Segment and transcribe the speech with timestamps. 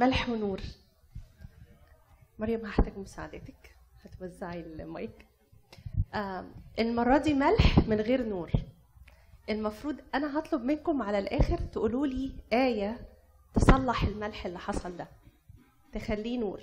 [0.00, 0.60] ملح ونور.
[2.38, 3.74] مريم هحتاج مساعدتك.
[4.02, 5.26] هتوزعي المايك.
[6.78, 8.50] المرة دي ملح من غير نور.
[9.50, 13.08] المفروض أنا هطلب منكم على الآخر تقولوا لي آية
[13.54, 15.08] تصلح الملح اللي حصل ده.
[15.92, 16.60] تخليه نور.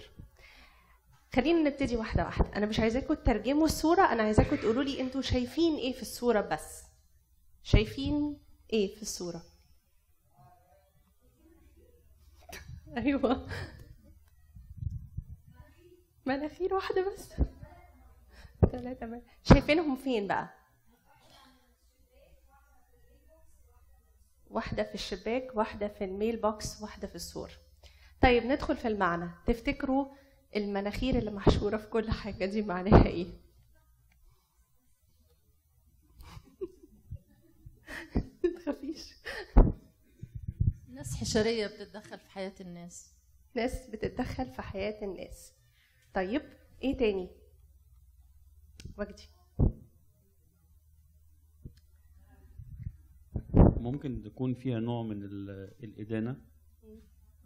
[1.35, 2.49] خلينا نبتدي واحدة واحدة.
[2.55, 6.83] أنا مش عايزاكم تترجموا الصورة أنا عايزاكم تقولوا لي أنتوا شايفين إيه في الصورة بس.
[7.63, 8.38] شايفين
[8.73, 9.41] إيه في الصورة؟
[12.98, 13.48] أيوة.
[16.25, 17.33] مناخير واحدة بس.
[18.71, 19.21] ثلاثة من...
[19.43, 20.50] شايفينهم فين بقى؟
[24.50, 27.52] واحدة في الشباك واحدة في ال mailbox واحدة في السور.
[28.21, 29.29] طيب ندخل في المعنى.
[29.47, 30.07] تفتكروا
[30.55, 33.27] المناخير اللي محشورة في كل حاجة دي معناها إيه؟
[38.44, 39.14] متخافيش.
[41.27, 43.13] ناس حشرية بتتدخل في حياة الناس.
[43.55, 45.53] ناس بتتدخل في حياة الناس.
[46.13, 46.41] طيب
[46.83, 47.29] إيه تاني؟
[48.97, 49.29] وجدي.
[53.77, 56.41] ممكن تكون فيها نوع من ال- الإدانة.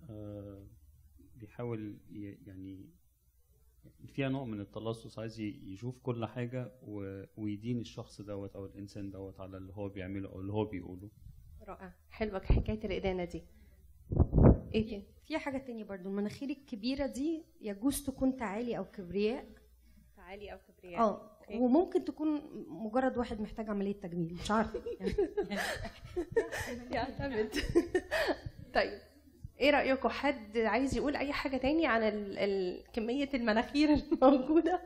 [0.09, 0.66] آه،
[1.36, 2.89] بيحاول ي- يعني
[4.08, 6.72] فيها نوع من التلصص عايز يشوف كل حاجة
[7.38, 11.09] ويدين الشخص دوت أو الإنسان دوت على اللي هو بيعمله أو اللي هو بيقوله.
[11.61, 11.94] رائع.
[12.09, 13.44] حلوة حكاية الإدانة دي.
[14.73, 19.45] إيه تاني؟ في حاجة تانية برضو المناخير الكبيرة دي يجوز تكون تعالي أو كبرياء.
[20.17, 21.02] تعالي أو كبرياء.
[21.02, 21.31] آه.
[21.53, 24.81] وممكن تكون مجرد واحد محتاج عملية تجميل مش عارفة.
[25.00, 25.13] يعني.
[26.95, 27.52] يعتمد.
[28.75, 29.00] طيب
[29.59, 32.38] إيه رأيكم؟ حد عايز يقول أي حاجة تاني عن ال...
[32.38, 32.83] ال...
[32.94, 34.81] كمية المناخير الموجودة؟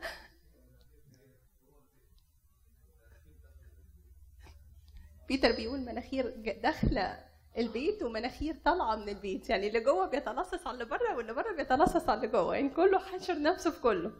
[5.28, 6.30] بيتر بيقول مناخير
[6.62, 7.26] داخلة.
[7.58, 9.50] البيت ومناخير طالعة من البيت.
[9.50, 12.54] يعني اللي جوه بيتلصص على اللي بره واللي بره بيتلصص على اللي جوه.
[12.56, 14.12] يعني كله حاشر نفسه في كله.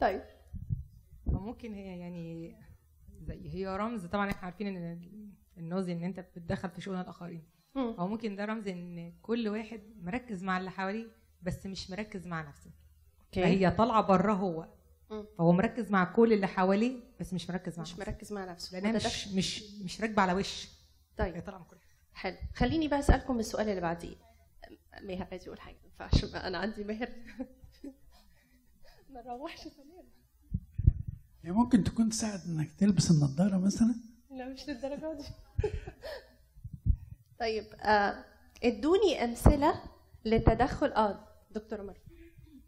[0.00, 0.22] طيب.
[1.26, 2.56] وممكن هي يعني
[3.22, 4.06] زي هي رمز.
[4.06, 7.44] طبعا إحنا عارفين إن ال- ال nosy إن أنت بتتدخل في شؤون الآخرين.
[7.76, 11.06] أو ممكن ده رمز إن كل واحد مركز مع اللي حواليه
[11.42, 12.70] بس مش مركز مع نفسه.
[13.26, 13.42] okay.
[13.42, 14.68] فهي طالعة بره هو.
[15.38, 18.04] فهو مركز مع كل اللي حواليه بس مش مركز مع مش نفسه.
[18.04, 18.80] مركز مع نفسه.
[18.80, 18.96] لأنها.
[18.96, 20.64] مش مش مش راكبة على وش.
[20.64, 20.79] هي
[21.24, 21.34] طيب.
[21.34, 21.80] من كل حاجة.
[22.14, 22.36] حلو.
[22.54, 24.16] خليني بقى أسألكم السؤال اللي بعديه.
[25.02, 27.08] ماهر عايز يقول حاجة؟ ما ينفعش أنا عندي ماهر
[29.10, 30.04] ما نروحش سلام
[31.42, 33.94] هي ممكن تكون تساعد إنك تلبس النضارة مثلا؟
[34.30, 35.24] لا مش للدرجة دي.
[37.40, 38.24] طيب آه،
[38.64, 39.82] إدوني أمثلة
[40.24, 42.02] لتدخل آه دكتوره مريم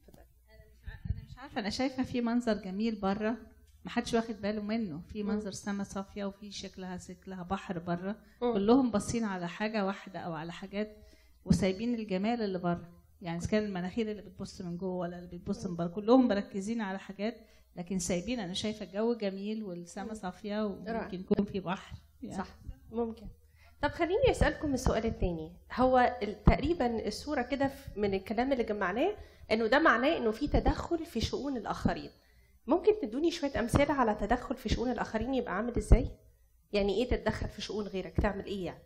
[0.08, 1.60] أنا مش عارفة.
[1.60, 3.36] أنا شايفة في منظر جميل بره.
[3.84, 5.00] ما حدش واخد باله منه.
[5.12, 8.16] في منظر سما صافية وفي شكلها شكلها بحر بره.
[8.40, 10.96] كلهم باصين على حاجة واحدة أو على حاجات
[11.44, 12.88] وسايبين الجمال اللي بره.
[13.22, 16.80] يعني إذا كان المناخير اللي بتبص من جوه ولا اللي بتبص من بره كلهم مركزين
[16.80, 17.36] على حاجات
[17.76, 18.40] لكن سايبين.
[18.40, 20.66] أنا شايفة الجو جميل والسما صافية.
[20.66, 21.96] وممكن يكون في بحر.
[22.22, 22.48] يعني صح.
[22.92, 23.26] ممكن.
[23.82, 26.16] طب خليني أسألكم السؤال الثاني هو
[26.46, 29.14] تقريبا الصورة كده من الكلام اللي جمعناه
[29.52, 32.10] إنه ده معناه إنه في تدخل في شؤون الآخرين.
[32.66, 36.10] ممكن تدوني شوية أمثلة على تدخل في شؤون الآخرين يبقى عامل إزاي؟
[36.72, 38.82] يعني إيه تتدخل في شؤون غيرك؟ تعمل إيه يعني؟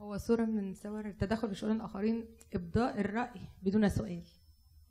[0.00, 2.24] هو صورة من صور التدخل في شؤون الآخرين
[2.54, 4.22] إبداء الرأي بدون سؤال.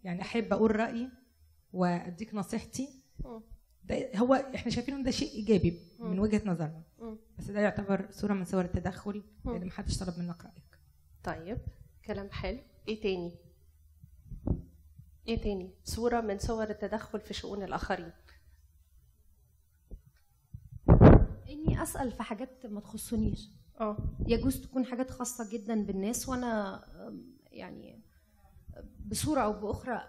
[0.03, 1.09] يعني أحب أقول رأيي
[1.73, 2.89] وأديك نصيحتي.
[3.83, 6.19] ده هو إحنا شايفينه ده شيء إيجابي من مم.
[6.19, 6.83] وجهة نظرنا.
[7.37, 9.23] بس ده يعتبر صورة من صور التدخل.
[9.45, 10.79] لأن محدش طلب منك رأيك.
[11.23, 11.57] طيب
[12.05, 12.59] كلام حلو.
[12.87, 13.31] إيه تاني؟
[15.27, 18.11] إيه تاني؟ صورة من صور التدخل في شؤون الآخرين.
[21.49, 23.49] إني أسأل في حاجات ما تخصنيش.
[23.79, 23.97] آه.
[24.27, 28.01] يجوز تكون حاجات خاصة جدا بالناس وأنا أم، يعني
[29.05, 30.01] بصورة أو بأخرى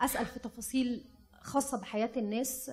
[0.00, 1.04] أسأل في تفاصيل
[1.40, 2.70] خاصة بحياة الناس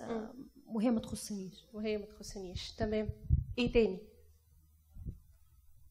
[0.68, 1.66] وهي ما تخصنيش.
[1.74, 2.72] وهي ما تخصنيش.
[2.72, 3.10] تمام.
[3.58, 4.00] إيه تاني؟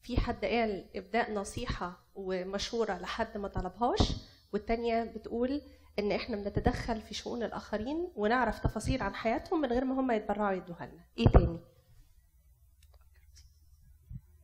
[0.02, 4.12] في حد قال إبداء نصيحة ومشورة لحد ما طلبهاش
[4.52, 5.60] والتانية بتقول
[5.98, 10.52] إن إحنا بنتدخل في شؤون الآخرين ونعرف تفاصيل عن حياتهم من غير ما هم يتبرعوا
[10.52, 11.04] يدوها لنا.
[11.18, 11.60] إيه تاني؟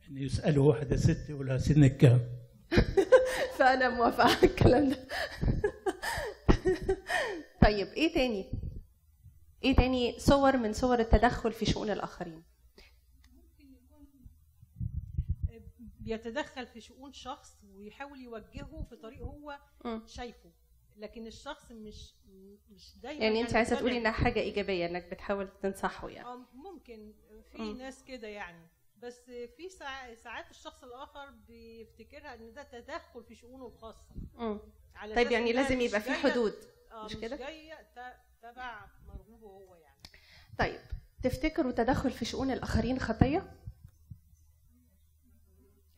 [0.01, 2.21] يعني يسألوا واحدة ست يقولها سنك كام؟
[3.59, 4.99] فأنا موافقة على الكلام ده.
[7.63, 8.53] طيب إيه تاني؟
[9.65, 12.43] إيه تاني صور من صور التدخل في شؤون الآخرين؟
[16.01, 19.59] بيتدخل في شؤون شخص ويحاول يوجهه في طريق هو.
[20.07, 20.51] شايفه.
[20.99, 22.15] لكن الشخص مش
[22.71, 23.77] مش دايما يعني انت عايزة.
[23.77, 27.13] تقولي انها حاجة إيجابية انك بتحاول تنصحه يعني آه، ممكن
[27.53, 27.79] في مم.
[27.79, 28.67] ناس كده يعني
[28.99, 29.21] بس
[29.57, 34.07] في ساع- ساعات الشخص الآخر بيفتكرها إن ده تدخل في شؤونه الخاصة.
[34.95, 36.55] على طيب يعني لازم مش يبقى في حدود
[36.93, 39.99] آه، مش مش كده؟ جاية ت- تبع مرغوبه هو يعني
[40.59, 40.81] طيب
[41.23, 43.53] تفتكروا تدخل في شؤون الآخرين خطية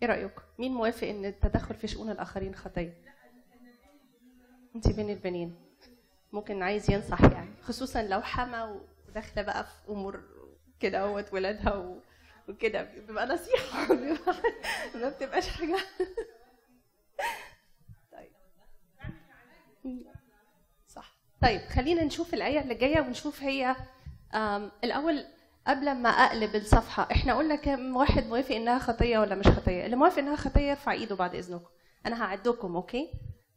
[0.02, 3.02] إيه رايكم مين موافق إن التدخل في شؤون الآخرين خطية
[4.76, 5.54] انت بين البنين.
[6.32, 10.22] ممكن عايز ينصح يعني خصوصا لو حما وداخلة بقى في أمور
[10.80, 11.94] كده أهوت ولادها.
[12.48, 13.86] وكده بيبقى نصيحة.
[13.96, 15.78] بيبقى- ما بتبقاش حاجة.
[18.12, 18.30] طيب.
[20.88, 21.12] صح.
[21.42, 23.76] طيب خلينا نشوف الآية اللي جاية ونشوف هي
[24.34, 25.24] آم، الأول
[25.66, 29.96] قبل ما أقلب الصفحة إحنا قلنا كم واحد موافق إنها خطية ولا مش خطية؟ اللي
[29.96, 31.68] موافق إنها خطية يرفع إيده بعد إذنكم.
[32.06, 33.10] أنا هعدكم أوكي؟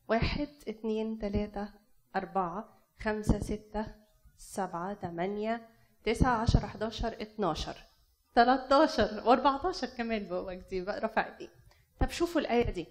[0.07, 1.69] واحد اتنين تلاتة
[2.15, 3.85] أربعة خمسة ستة
[4.37, 5.69] سبعة تمانية
[6.03, 7.75] تسعة عشرة حداشر اتناشر.
[8.35, 11.49] تلاتاشر وأربعتاشر كمان جواك دي بقى رفع إيدي
[11.99, 12.87] طب شوفوا الآية دي.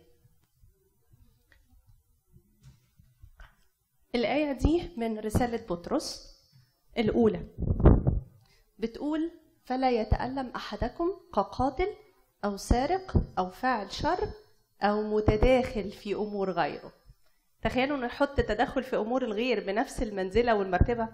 [4.15, 6.37] الآية دي من رسالة بطرس
[6.99, 7.47] الأولى.
[8.79, 9.31] بتقول
[9.65, 11.89] فلا يتألم أحدكم كقاتل
[12.45, 14.29] أو سارق أو فاعل شر
[14.83, 16.93] أو متداخل في أمور غيره.
[17.63, 21.09] تخيلوا نحط تدخل في أمور الغير بنفس المنزلة والمرتبة.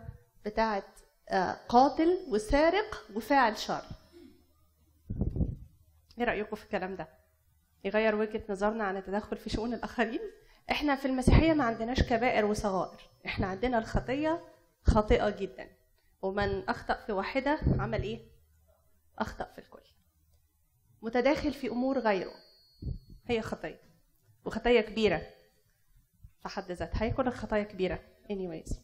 [0.44, 0.84] بتاعة
[1.28, 3.82] آه، قاتل وسارق وفاعل شر.
[6.18, 7.08] إيه رأيكم في الكلام ده؟
[7.84, 10.20] يغير وجهة نظرنا عن التدخل في شؤون الآخرين؟
[10.70, 13.00] إحنا في المسيحية ما عندناش كبائر وصغائر.
[13.26, 14.44] إحنا عندنا الخطية
[14.82, 15.68] خاطئة جدا.
[16.22, 18.20] ومن أخطأ في واحدة عمل إيه؟
[19.18, 19.82] أخطأ في الكل.
[21.02, 22.34] متداخل في أمور غيره.
[23.26, 23.80] هي خطية.
[24.44, 25.22] وخطية كبيرة.
[26.42, 27.02] في حد ذاتها.
[27.04, 28.00] هي كل الخطايا كبيرة.
[28.32, 28.74] Anyways.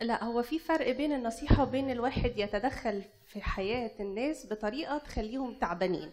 [0.00, 6.12] لا هو في فرق بين النصيحة وبين الواحد يتدخل في حياة الناس بطريقة تخليهم تعبانين.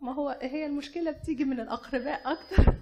[0.00, 2.74] ما هو هي المشكلة بتيجي من الأقرباء أكتر.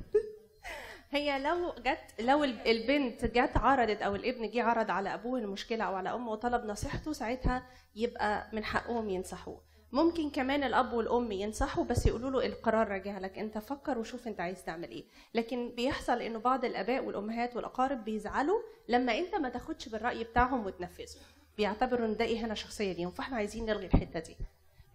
[1.11, 5.85] هي لو جت لو ال- البنت جت عرضت أو الابن جه عرض على أبوه المشكلة
[5.85, 9.61] أو على أمه وطلب نصيحته ساعتها يبقى من حقهم ينصحوه.
[9.93, 13.39] ممكن كمان الأب والأم ينصحوا بس يقولوا له القرار راجع لك.
[13.39, 15.05] انت فكر وشوف انت عايز تعمل إيه.
[15.35, 18.59] لكن بيحصل انه بعض الآباء والأمهات والأقارب بيزعلوا
[18.89, 21.21] لما انت ما تاخدش بالرأي بتاعهم وتنفذه.
[21.57, 24.37] بيعتبروا إن ده إهانة شخصية ليهم فاحنا عايزين نلغي الحتة دي.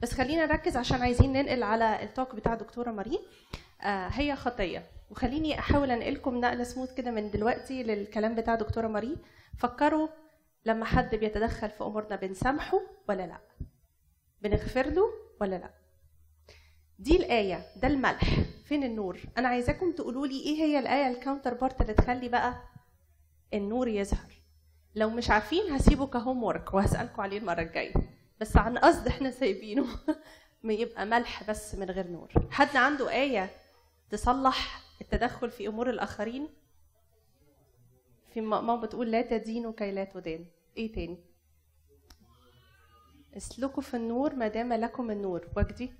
[0.02, 3.20] بس خلينا نركز عشان عايزين ننقل على التوك بتاع دكتورة مارين
[3.82, 4.84] آه هي خطية.
[5.12, 9.18] وخليني أحاول أنقلكم نقلة سموث كده من دلوقتي للكلام بتاع دكتورة ماري.
[9.58, 10.08] فكروا
[10.66, 12.80] لما حد بيتدخل في أمورنا بنسامحه
[13.10, 13.40] ولا لأ.
[14.48, 15.10] بنغفر له
[15.42, 15.70] ولا لا؟
[17.00, 18.40] دي الآية ده الملح.
[18.66, 22.64] فين النور؟ أنا عايزاكم تقولوا لي إيه هي الآية ال counterpart اللي تخلي بقى
[23.54, 24.34] النور يظهر.
[24.96, 27.94] لو مش عارفين هسيبه ك homework وهسألكم عليه المرة الجاية.
[28.40, 29.86] بس عن قصد إحنا سايبينه.
[30.64, 32.32] ما يبقى ملح بس من غير نور.
[32.52, 33.50] حد عنده آية
[34.10, 36.50] تصلح التدخل في أمور الآخرين؟
[38.34, 40.46] في ماما بتقول لا تدينوا كي لا تدان
[40.78, 41.18] إيه تاني؟
[43.38, 45.47] اسلكوا في النور ما دام لكم النور.
[45.57, 45.91] وجدي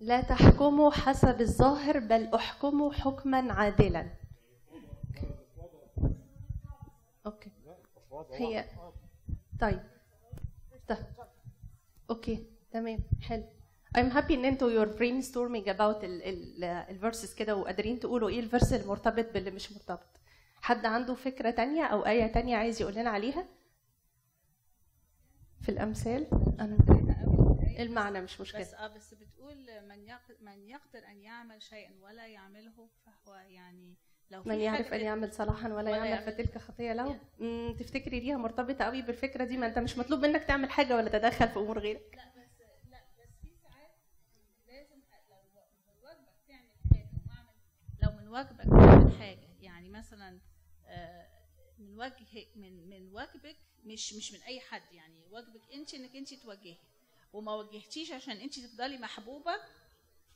[0.00, 4.06] لا تحكموا حسب الظاهر بل احكموا حكما عادلا.
[7.26, 7.50] okay.
[8.32, 8.64] هي
[9.60, 9.80] طيب.
[10.88, 10.98] طيب.
[12.10, 12.46] okay.
[12.72, 12.98] تمام.
[13.20, 13.44] حلو.
[13.98, 18.40] I'm happy إن أنتوا you're brainstorming about ال ال ال verses كده وقادرين تقولوا إيه
[18.40, 20.06] ال verse المرتبط باللي مش مرتبط.
[20.62, 23.46] حد عنده فكرة تانية أو آية تانية عايز يقول لنا عليها؟
[25.60, 26.26] في الأمثال؟
[26.60, 26.76] أنا
[27.78, 28.60] المعنى مش مشكلة.
[28.60, 29.56] بس آه بس بتقول
[29.88, 33.94] من يقدر من يقدر أن يعمل شيئا ولا يعمله فهو يعني
[34.30, 37.18] لو من يعرف أن يعمل صلاحا ولا, ولا يعمل يعمل- فتلك خطية له.
[37.72, 41.48] تفتكري ليها مرتبطة قوي بالفكرة دي؟ ما أنت مش مطلوب منك تعمل حاجة ولا تدخل
[41.48, 42.18] في أمور غيرك.
[48.02, 50.51] لا واجبك تعمل حاجة يعني مثلا آه،
[51.78, 55.22] من وجه من من واجبك مش مش من أي حد يعني.
[55.30, 56.76] واجبك أنت إنك أنت توجهي.
[57.32, 59.52] وما وجهتيش عشان أنت تفضلي محبوبة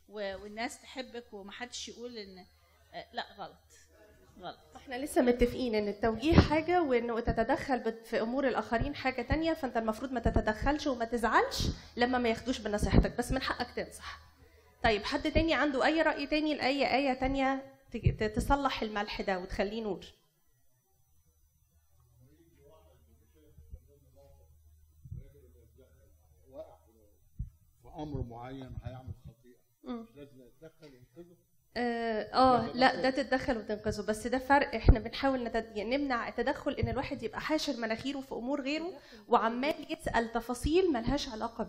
[0.08, 2.46] والناس تحبك ومحدش يقول إن
[2.94, 3.58] آه، لا غلط.
[4.40, 4.58] غلط.
[4.76, 10.12] إحنا لسه متفقين إن التوجيه حاجة وانه تتدخل في أمور الآخرين حاجة تانية فأنت المفروض
[10.12, 11.62] ما تتدخلش وما تزعلش
[11.96, 13.16] لما ما ياخدوش بنصيحتك.
[13.18, 14.20] بس من حقك تنصح.
[14.84, 17.72] طيب حد تاني عنده أي رأي تاني لأي آية تانية
[18.36, 20.04] تصلح الملح ده وتخليه نور؟
[27.82, 29.58] في أمر معين هيعمل خطيئة.
[29.84, 31.36] مش لازم يتدخل ينقذه
[31.78, 34.74] آه آه، لا ده تتدخل وتنقذه بس ده فرق.
[34.74, 35.78] إحنا بنحاول نتد...
[35.78, 38.92] نمنع التدخل إن الواحد يبقى حاشر مناخيره في أمور غيره
[39.28, 41.64] وعمال يسأل تفاصيل ملهاش علاقة